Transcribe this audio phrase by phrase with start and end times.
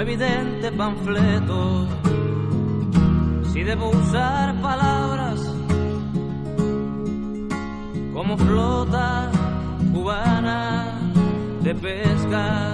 [0.00, 1.86] evidente panfleto,
[3.52, 5.40] si debo usar palabras
[8.12, 9.30] como flota
[9.92, 10.98] cubana
[11.62, 12.73] de pesca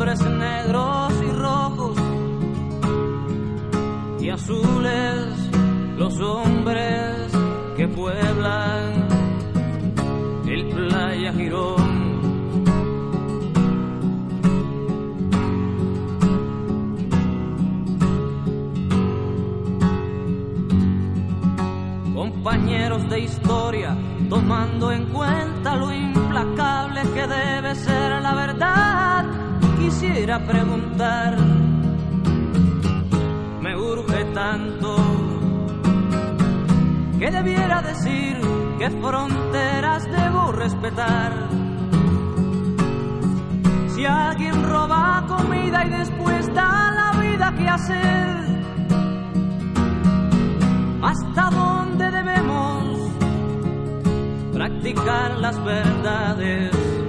[0.00, 1.98] hombres negros y rojos
[4.18, 5.26] y azules,
[5.98, 7.30] los hombres
[7.76, 9.08] que pueblan
[10.46, 12.00] el playa Girón.
[22.14, 23.94] compañeros de historia,
[24.30, 28.89] tomando en cuenta lo implacable que debe ser la verdad,
[29.80, 31.36] quisiera preguntar,
[33.62, 34.96] me urge tanto,
[37.18, 38.36] que debiera decir
[38.78, 41.32] qué fronteras debo respetar.
[43.94, 48.36] Si alguien roba comida y después da la vida que hacer,
[51.02, 52.84] hasta dónde debemos
[54.52, 56.99] practicar las verdades,